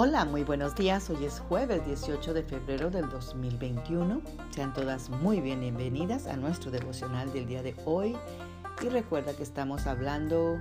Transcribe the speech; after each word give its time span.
Hola, 0.00 0.24
muy 0.24 0.44
buenos 0.44 0.76
días. 0.76 1.10
Hoy 1.10 1.24
es 1.24 1.40
jueves 1.40 1.84
18 1.84 2.32
de 2.32 2.44
febrero 2.44 2.88
del 2.88 3.08
2021. 3.08 4.22
Sean 4.50 4.72
todas 4.72 5.10
muy 5.10 5.40
bienvenidas 5.40 6.28
a 6.28 6.36
nuestro 6.36 6.70
devocional 6.70 7.32
del 7.32 7.48
día 7.48 7.64
de 7.64 7.74
hoy. 7.84 8.16
Y 8.80 8.90
recuerda 8.90 9.34
que 9.34 9.42
estamos 9.42 9.88
hablando 9.88 10.60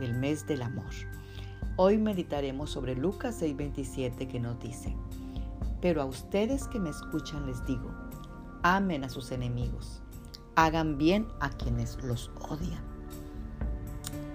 del 0.00 0.12
mes 0.12 0.46
del 0.46 0.60
amor. 0.60 0.90
Hoy 1.76 1.96
meditaremos 1.96 2.72
sobre 2.72 2.94
Lucas 2.94 3.40
6:27 3.40 4.28
que 4.28 4.38
nos 4.38 4.60
dice, 4.60 4.94
pero 5.80 6.02
a 6.02 6.04
ustedes 6.04 6.68
que 6.68 6.78
me 6.78 6.90
escuchan 6.90 7.46
les 7.46 7.64
digo, 7.64 7.90
amen 8.62 9.02
a 9.02 9.08
sus 9.08 9.32
enemigos, 9.32 10.02
hagan 10.56 10.98
bien 10.98 11.26
a 11.40 11.48
quienes 11.48 12.04
los 12.04 12.30
odian. 12.50 12.84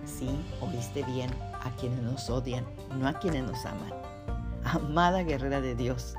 Sí, 0.05 0.31
oíste 0.59 1.03
bien, 1.03 1.29
a 1.61 1.69
quienes 1.75 2.01
nos 2.01 2.31
odian, 2.31 2.65
no 2.97 3.07
a 3.07 3.13
quienes 3.19 3.43
nos 3.43 3.63
aman 3.67 4.09
amada 4.73 5.23
guerrera 5.23 5.61
de 5.61 5.75
Dios. 5.75 6.15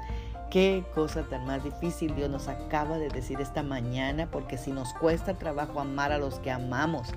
Qué 0.51 0.85
cosa 0.95 1.23
tan 1.23 1.47
más 1.47 1.63
difícil 1.63 2.15
Dios 2.17 2.29
nos 2.29 2.49
acaba 2.49 2.99
de 2.99 3.09
decir 3.09 3.41
esta 3.41 3.63
mañana, 3.63 4.29
porque 4.31 4.59
si 4.59 4.73
nos 4.73 4.93
cuesta 4.95 5.35
trabajo 5.35 5.81
amar 5.81 6.11
a 6.11 6.19
los 6.19 6.41
que 6.41 6.51
amamos, 6.51 7.09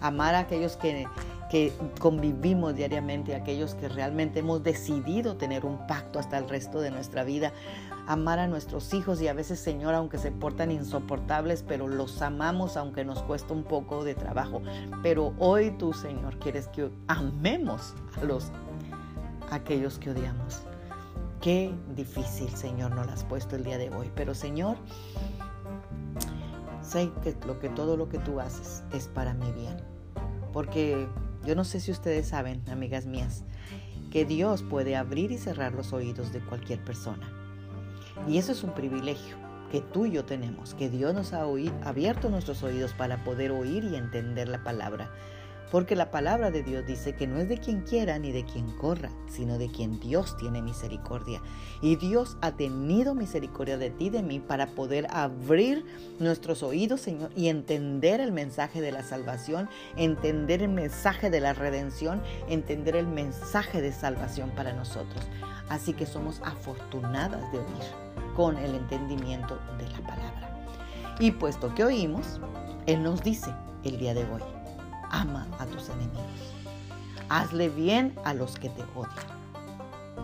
amar 0.00 0.34
a 0.34 0.40
aquellos 0.40 0.76
que, 0.76 1.06
que 1.50 1.72
convivimos 2.00 2.74
diariamente, 2.74 3.36
aquellos 3.36 3.76
que 3.76 3.88
realmente 3.88 4.40
hemos 4.40 4.64
decidido 4.64 5.36
tener 5.36 5.64
un 5.64 5.86
pacto 5.86 6.18
hasta 6.18 6.36
el 6.36 6.48
resto 6.48 6.80
de 6.80 6.90
nuestra 6.90 7.22
vida, 7.22 7.52
amar 8.08 8.38
a 8.38 8.48
nuestros 8.48 8.92
hijos 8.94 9.20
y 9.20 9.28
a 9.28 9.34
veces, 9.34 9.60
Señor, 9.60 9.94
aunque 9.94 10.18
se 10.18 10.32
portan 10.32 10.70
insoportables, 10.72 11.62
pero 11.62 11.86
los 11.86 12.22
amamos 12.22 12.76
aunque 12.76 13.04
nos 13.04 13.22
cuesta 13.22 13.52
un 13.52 13.64
poco 13.64 14.02
de 14.02 14.14
trabajo. 14.14 14.62
Pero 15.02 15.34
hoy 15.38 15.70
tú, 15.72 15.92
Señor, 15.92 16.38
quieres 16.38 16.68
que 16.68 16.90
amemos 17.06 17.94
a 18.20 18.24
los 18.24 18.50
aquellos 19.50 19.98
que 19.98 20.10
odiamos. 20.10 20.62
Qué 21.40 21.72
difícil, 21.94 22.48
Señor, 22.50 22.94
nos 22.94 23.06
lo 23.06 23.12
has 23.12 23.24
puesto 23.24 23.56
el 23.56 23.64
día 23.64 23.78
de 23.78 23.90
hoy. 23.90 24.10
Pero, 24.14 24.34
Señor, 24.34 24.76
sé 26.82 27.10
que 27.22 27.32
todo 27.68 27.96
lo 27.96 28.08
que 28.08 28.18
tú 28.18 28.40
haces 28.40 28.82
es 28.92 29.08
para 29.08 29.34
mi 29.34 29.50
bien. 29.52 29.76
Porque 30.52 31.08
yo 31.44 31.54
no 31.54 31.64
sé 31.64 31.80
si 31.80 31.90
ustedes 31.90 32.28
saben, 32.28 32.62
amigas 32.68 33.06
mías, 33.06 33.44
que 34.10 34.24
Dios 34.24 34.62
puede 34.62 34.96
abrir 34.96 35.30
y 35.30 35.38
cerrar 35.38 35.74
los 35.74 35.92
oídos 35.92 36.32
de 36.32 36.40
cualquier 36.40 36.82
persona. 36.82 37.30
Y 38.26 38.38
eso 38.38 38.52
es 38.52 38.64
un 38.64 38.74
privilegio 38.74 39.36
que 39.70 39.80
tú 39.80 40.06
y 40.06 40.12
yo 40.12 40.24
tenemos, 40.24 40.74
que 40.74 40.88
Dios 40.88 41.14
nos 41.14 41.32
ha 41.32 41.42
abierto 41.84 42.30
nuestros 42.30 42.62
oídos 42.62 42.94
para 42.94 43.22
poder 43.22 43.50
oír 43.50 43.84
y 43.84 43.96
entender 43.96 44.48
la 44.48 44.64
palabra. 44.64 45.10
Porque 45.70 45.96
la 45.96 46.10
palabra 46.10 46.50
de 46.50 46.62
Dios 46.62 46.86
dice 46.86 47.14
que 47.14 47.26
no 47.26 47.38
es 47.38 47.48
de 47.48 47.58
quien 47.58 47.82
quiera 47.82 48.18
ni 48.18 48.32
de 48.32 48.44
quien 48.44 48.70
corra, 48.78 49.10
sino 49.28 49.58
de 49.58 49.68
quien 49.68 50.00
Dios 50.00 50.36
tiene 50.38 50.62
misericordia. 50.62 51.42
Y 51.82 51.96
Dios 51.96 52.38
ha 52.40 52.52
tenido 52.52 53.14
misericordia 53.14 53.76
de 53.76 53.90
ti, 53.90 54.08
de 54.08 54.22
mí, 54.22 54.40
para 54.40 54.68
poder 54.68 55.06
abrir 55.10 55.84
nuestros 56.18 56.62
oídos, 56.62 57.02
Señor, 57.02 57.30
y 57.36 57.48
entender 57.48 58.20
el 58.20 58.32
mensaje 58.32 58.80
de 58.80 58.92
la 58.92 59.02
salvación, 59.02 59.68
entender 59.96 60.62
el 60.62 60.70
mensaje 60.70 61.28
de 61.28 61.40
la 61.40 61.52
redención, 61.52 62.22
entender 62.48 62.96
el 62.96 63.06
mensaje 63.06 63.82
de 63.82 63.92
salvación 63.92 64.50
para 64.50 64.72
nosotros. 64.72 65.22
Así 65.68 65.92
que 65.92 66.06
somos 66.06 66.40
afortunadas 66.44 67.52
de 67.52 67.58
oír 67.58 68.34
con 68.34 68.56
el 68.56 68.74
entendimiento 68.74 69.58
de 69.76 69.86
la 69.90 69.98
palabra. 69.98 70.66
Y 71.20 71.32
puesto 71.32 71.74
que 71.74 71.84
oímos, 71.84 72.40
Él 72.86 73.02
nos 73.02 73.22
dice 73.22 73.52
el 73.84 73.98
día 73.98 74.14
de 74.14 74.24
hoy 74.24 74.57
ama 75.10 75.46
a 75.58 75.66
tus 75.66 75.88
enemigos. 75.88 76.24
Hazle 77.28 77.68
bien 77.68 78.14
a 78.24 78.34
los 78.34 78.56
que 78.56 78.68
te 78.70 78.82
odian. 78.94 79.38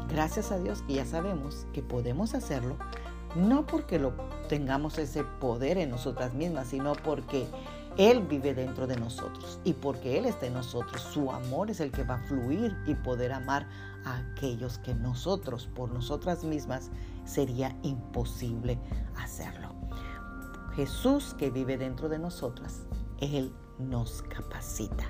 Gracias 0.09 0.53
a 0.53 0.59
Dios 0.59 0.83
que 0.83 0.95
ya 0.95 1.07
sabemos 1.07 1.67
que 1.73 1.83
podemos 1.83 2.35
hacerlo, 2.35 2.77
no 3.35 3.67
porque 3.67 3.99
lo 3.99 4.13
tengamos 4.49 4.99
ese 4.99 5.25
poder 5.25 5.79
en 5.79 5.91
nosotras 5.91 6.35
mismas, 6.35 6.69
sino 6.69 6.93
porque 6.93 7.47
Él 7.97 8.21
vive 8.21 8.55
dentro 8.55 8.87
de 8.87 8.97
nosotros 8.97 9.59
y 9.65 9.73
porque 9.73 10.19
Él 10.19 10.27
está 10.27 10.47
en 10.47 10.55
nosotros. 10.55 11.03
Su 11.03 11.33
amor 11.33 11.71
es 11.71 11.81
el 11.81 11.91
que 11.91 12.05
va 12.05 12.17
a 12.17 12.23
fluir 12.29 12.77
y 12.87 12.95
poder 12.95 13.33
amar 13.33 13.67
a 14.05 14.19
aquellos 14.19 14.79
que 14.79 14.95
nosotros, 14.95 15.69
por 15.75 15.91
nosotras 15.91 16.45
mismas, 16.45 16.91
sería 17.25 17.77
imposible 17.83 18.79
hacerlo. 19.17 19.75
Jesús 20.77 21.35
que 21.39 21.51
vive 21.51 21.77
dentro 21.79 22.09
de 22.09 22.19
nosotras, 22.19 22.83
Él 23.19 23.53
nos 23.79 24.23
capacita. 24.23 25.05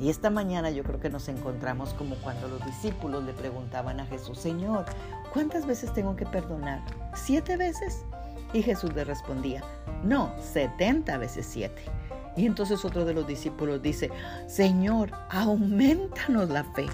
Y 0.00 0.10
esta 0.10 0.30
mañana 0.30 0.70
yo 0.70 0.84
creo 0.84 1.00
que 1.00 1.10
nos 1.10 1.28
encontramos 1.28 1.92
como 1.94 2.14
cuando 2.16 2.48
los 2.48 2.64
discípulos 2.64 3.24
le 3.24 3.32
preguntaban 3.32 3.98
a 3.98 4.06
Jesús, 4.06 4.38
Señor, 4.38 4.84
¿cuántas 5.32 5.66
veces 5.66 5.92
tengo 5.92 6.14
que 6.14 6.26
perdonar? 6.26 6.82
¿Siete 7.14 7.56
veces? 7.56 8.04
Y 8.52 8.62
Jesús 8.62 8.94
le 8.94 9.04
respondía, 9.04 9.62
no, 10.04 10.32
setenta 10.40 11.18
veces 11.18 11.46
siete. 11.46 11.82
Y 12.36 12.46
entonces 12.46 12.84
otro 12.84 13.04
de 13.04 13.14
los 13.14 13.26
discípulos 13.26 13.82
dice, 13.82 14.10
Señor, 14.46 15.10
aumentanos 15.30 16.48
la 16.48 16.62
fe. 16.62 16.86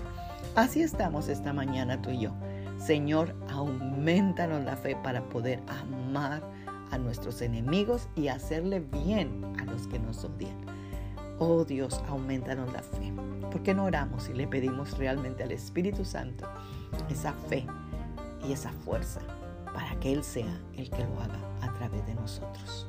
Así 0.55 0.81
estamos 0.83 1.29
esta 1.29 1.53
mañana 1.53 2.01
tú 2.01 2.11
y 2.11 2.21
yo. 2.21 2.33
Señor, 2.79 3.35
aumentanos 3.51 4.65
la 4.65 4.77
fe 4.77 4.97
para 5.03 5.23
poder 5.29 5.63
amar 5.69 6.43
a 6.91 6.99
nuestros 6.99 7.43
enemigos 7.43 8.09
y 8.17 8.29
hacerle 8.29 8.81
bien 8.81 9.45
a 9.61 9.65
los 9.65 9.87
que 9.87 9.99
nos 9.99 10.25
odian. 10.25 10.57
Oh 11.39 11.65
Dios, 11.65 12.01
aumentanos 12.09 12.73
la 12.73 12.83
fe. 12.83 13.13
¿Por 13.51 13.63
qué 13.63 13.75
no 13.75 13.85
oramos 13.85 14.29
y 14.29 14.35
le 14.35 14.47
pedimos 14.47 14.97
realmente 14.99 15.43
al 15.43 15.53
Espíritu 15.53 16.05
Santo 16.05 16.47
esa 17.09 17.33
fe 17.33 17.67
y 18.47 18.53
esa 18.53 18.71
fuerza 18.71 19.21
para 19.73 19.99
que 20.01 20.13
Él 20.13 20.23
sea 20.23 20.61
el 20.77 20.91
que 20.91 21.05
lo 21.05 21.21
haga 21.21 21.39
a 21.61 21.73
través 21.75 22.07
de 22.07 22.15
nosotros? 22.15 22.87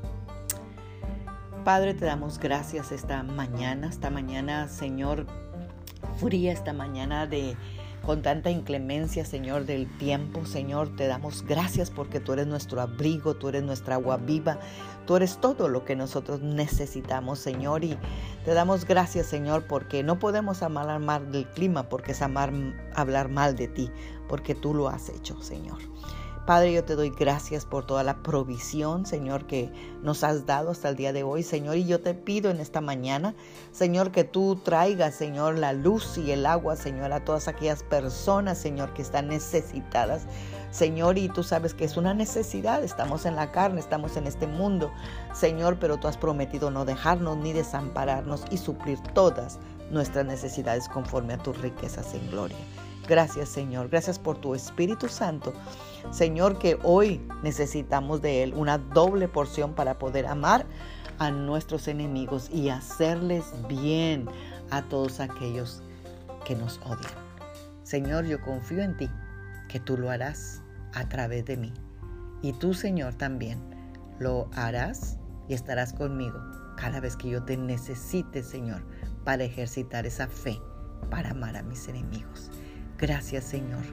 Padre, 1.63 1.95
te 1.95 2.05
damos 2.05 2.37
gracias 2.37 2.91
esta 2.91 3.23
mañana, 3.23 3.87
esta 3.87 4.11
mañana, 4.11 4.67
Señor, 4.67 5.25
fría, 6.17 6.51
esta 6.51 6.73
mañana 6.73 7.25
de 7.25 7.57
con 8.05 8.21
tanta 8.21 8.51
inclemencia, 8.51 9.25
Señor, 9.25 9.65
del 9.65 9.87
tiempo. 9.97 10.45
Señor, 10.45 10.95
te 10.95 11.07
damos 11.07 11.43
gracias 11.43 11.89
porque 11.89 12.19
tú 12.19 12.33
eres 12.33 12.47
nuestro 12.47 12.79
abrigo, 12.81 13.35
tú 13.35 13.49
eres 13.49 13.63
nuestra 13.63 13.95
agua 13.95 14.17
viva, 14.17 14.59
tú 15.07 15.15
eres 15.15 15.39
todo 15.41 15.67
lo 15.67 15.83
que 15.85 15.95
nosotros 15.95 16.41
necesitamos, 16.41 17.39
Señor. 17.39 17.83
Y 17.83 17.97
te 18.45 18.53
damos 18.53 18.85
gracias, 18.85 19.25
Señor, 19.25 19.65
porque 19.67 20.03
no 20.03 20.19
podemos 20.19 20.61
amar 20.61 20.99
mal 20.99 21.31
del 21.31 21.47
clima, 21.47 21.89
porque 21.89 22.11
es 22.11 22.21
amar, 22.21 22.53
hablar 22.93 23.29
mal 23.29 23.55
de 23.55 23.67
ti, 23.67 23.91
porque 24.29 24.53
tú 24.53 24.73
lo 24.73 24.87
has 24.87 25.09
hecho, 25.09 25.41
Señor. 25.41 25.79
Padre, 26.45 26.73
yo 26.73 26.83
te 26.83 26.95
doy 26.95 27.09
gracias 27.09 27.65
por 27.65 27.85
toda 27.85 28.03
la 28.03 28.21
provisión, 28.21 29.07
Señor, 29.07 29.47
que 29.47 29.71
nos 30.03 30.23
has 30.23 30.45
dado 30.45 30.69
hasta 30.69 30.89
el 30.89 30.95
día 30.95 31.11
de 31.11 31.23
hoy, 31.23 31.41
Señor. 31.41 31.75
Y 31.75 31.87
yo 31.87 32.01
te 32.01 32.13
pido 32.13 32.51
en 32.51 32.59
esta 32.59 32.81
mañana, 32.81 33.33
Señor, 33.71 34.11
que 34.11 34.25
tú 34.25 34.55
traigas, 34.57 35.15
Señor, 35.15 35.57
la 35.57 35.73
luz 35.73 36.19
y 36.19 36.31
el 36.31 36.45
agua, 36.45 36.75
Señor, 36.75 37.13
a 37.13 37.25
todas 37.25 37.47
aquellas 37.47 37.81
personas, 37.81 38.59
Señor, 38.59 38.93
que 38.93 39.01
están 39.01 39.29
necesitadas. 39.29 40.27
Señor, 40.69 41.17
y 41.17 41.29
tú 41.29 41.41
sabes 41.41 41.73
que 41.73 41.83
es 41.83 41.97
una 41.97 42.13
necesidad, 42.13 42.83
estamos 42.83 43.25
en 43.25 43.35
la 43.35 43.51
carne, 43.51 43.79
estamos 43.79 44.15
en 44.15 44.27
este 44.27 44.45
mundo, 44.45 44.91
Señor, 45.33 45.79
pero 45.79 45.97
tú 45.97 46.07
has 46.07 46.17
prometido 46.17 46.69
no 46.69 46.85
dejarnos 46.85 47.37
ni 47.37 47.53
desampararnos 47.53 48.43
y 48.51 48.57
suplir 48.57 48.99
todas 49.15 49.57
nuestras 49.89 50.25
necesidades 50.27 50.87
conforme 50.89 51.33
a 51.33 51.37
tus 51.37 51.59
riquezas 51.59 52.13
en 52.13 52.29
gloria. 52.29 52.57
Gracias 53.07 53.49
Señor, 53.49 53.89
gracias 53.89 54.17
por 54.17 54.37
tu 54.39 54.55
Espíritu 54.55 55.07
Santo. 55.07 55.53
Señor, 56.11 56.57
que 56.57 56.79
hoy 56.83 57.21
necesitamos 57.43 58.21
de 58.21 58.43
Él 58.43 58.53
una 58.55 58.77
doble 58.77 59.27
porción 59.27 59.73
para 59.73 59.99
poder 59.99 60.25
amar 60.25 60.65
a 61.19 61.31
nuestros 61.31 61.87
enemigos 61.87 62.49
y 62.51 62.69
hacerles 62.69 63.45
bien 63.67 64.27
a 64.71 64.81
todos 64.83 65.19
aquellos 65.19 65.83
que 66.45 66.55
nos 66.55 66.79
odian. 66.79 67.11
Señor, 67.83 68.25
yo 68.25 68.41
confío 68.41 68.81
en 68.81 68.97
ti, 68.97 69.09
que 69.69 69.79
tú 69.79 69.97
lo 69.97 70.09
harás 70.09 70.61
a 70.93 71.07
través 71.07 71.45
de 71.45 71.57
mí. 71.57 71.73
Y 72.41 72.53
tú, 72.53 72.73
Señor, 72.73 73.13
también 73.15 73.59
lo 74.19 74.49
harás 74.53 75.17
y 75.47 75.53
estarás 75.53 75.93
conmigo 75.93 76.39
cada 76.77 76.99
vez 76.99 77.15
que 77.15 77.29
yo 77.29 77.43
te 77.43 77.57
necesite, 77.57 78.43
Señor, 78.43 78.83
para 79.23 79.43
ejercitar 79.43 80.05
esa 80.05 80.27
fe, 80.27 80.59
para 81.09 81.31
amar 81.31 81.55
a 81.55 81.63
mis 81.63 81.87
enemigos. 81.87 82.51
Gracias 82.97 83.43
Señor. 83.43 83.83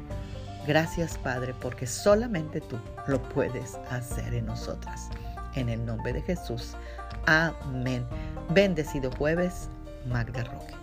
Gracias 0.66 1.18
Padre 1.18 1.54
porque 1.60 1.86
solamente 1.86 2.60
tú 2.60 2.78
lo 3.06 3.22
puedes 3.30 3.74
hacer 3.90 4.34
en 4.34 4.46
nosotras. 4.46 5.08
En 5.54 5.68
el 5.68 5.84
nombre 5.84 6.12
de 6.12 6.22
Jesús. 6.22 6.74
Amén. 7.26 8.06
Bendecido 8.50 9.10
jueves, 9.18 9.68
Magda 10.06 10.44
Roque. 10.44 10.74